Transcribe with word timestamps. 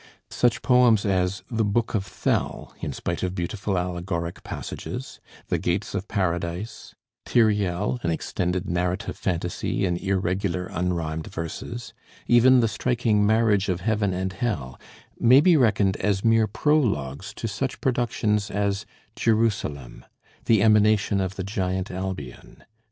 Such 0.31 0.63
poems 0.63 1.05
as 1.05 1.43
'The 1.51 1.63
Book 1.63 1.93
of 1.93 2.03
Thel,' 2.07 2.73
in 2.79 2.91
spite 2.91 3.21
of 3.21 3.35
beautiful 3.35 3.77
allegoric 3.77 4.41
passages; 4.41 5.19
'The 5.49 5.59
Gates 5.59 5.93
of 5.93 6.07
Paradise'; 6.07 6.95
'Tiriel,' 7.27 7.99
an 8.01 8.09
extended 8.09 8.67
narrative 8.67 9.15
fantasy 9.15 9.85
in 9.85 9.97
irregular 9.97 10.65
unrhymed 10.65 11.27
verses; 11.27 11.93
even 12.25 12.61
the 12.61 12.67
striking 12.67 13.27
'Marriage 13.27 13.69
of 13.69 13.81
Heaven 13.81 14.11
and 14.11 14.33
Hell,' 14.33 14.79
may 15.19 15.39
be 15.39 15.55
reckoned 15.55 15.97
as 15.97 16.25
mere 16.25 16.47
prologues 16.47 17.31
to 17.35 17.47
such 17.47 17.79
productions 17.79 18.49
as 18.49 18.87
'Jerusalem,' 19.15 20.03
'The 20.45 20.63
Emanation 20.63 21.21
of 21.21 21.35
the 21.35 21.43
Giant 21.43 21.91
Albion.' 21.91 22.63